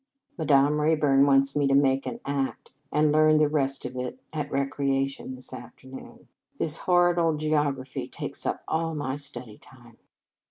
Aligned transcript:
Madame 0.35 0.81
Rayburn 0.81 1.27
wants 1.27 1.55
me 1.55 1.67
to 1.67 1.75
make 1.75 2.07
an 2.07 2.19
act, 2.25 2.71
and 2.91 3.11
learn 3.11 3.37
the 3.37 3.47
rest 3.47 3.85
of 3.85 3.95
it 3.95 4.19
at 4.33 4.51
re 4.51 4.65
creation 4.65 5.35
this 5.35 5.53
afternoon. 5.53 6.27
That 6.57 6.75
horrid 6.75 7.19
old 7.19 7.37
geography 7.37 8.07
takes 8.07 8.43
up 8.47 8.63
all 8.67 8.95
my 8.95 9.15
study 9.15 9.59
time." 9.59 9.97